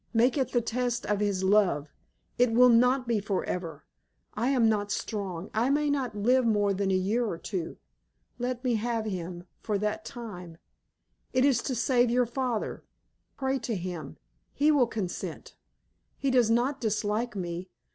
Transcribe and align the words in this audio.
"Make 0.15 0.35
it 0.35 0.51
the 0.51 0.61
test 0.61 1.05
of 1.05 1.19
his 1.19 1.43
love. 1.43 1.93
It 2.39 2.51
will 2.51 2.69
not 2.69 3.07
be 3.07 3.19
forever. 3.19 3.85
I 4.33 4.47
am 4.47 4.67
not 4.67 4.91
strong. 4.91 5.51
I 5.53 5.69
may 5.69 5.91
not 5.91 6.17
live 6.17 6.43
more 6.43 6.73
than 6.73 6.89
a 6.89 6.95
year 6.95 7.23
or 7.23 7.37
two. 7.37 7.77
Let 8.39 8.63
me 8.63 8.73
have 8.77 9.05
him 9.05 9.43
for 9.59 9.77
that 9.77 10.03
time. 10.03 10.57
It 11.33 11.45
is 11.45 11.61
to 11.61 11.75
save 11.75 12.09
your 12.09 12.25
father. 12.25 12.83
Pray 13.37 13.59
to 13.59 13.75
him. 13.75 14.17
He 14.55 14.71
will 14.71 14.87
consent. 14.87 15.55
He 16.17 16.31
does 16.31 16.49
not 16.49 16.81
dislike 16.81 17.35
me. 17.35 17.69